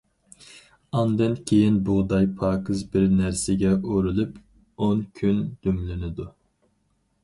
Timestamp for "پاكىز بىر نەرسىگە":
2.41-3.77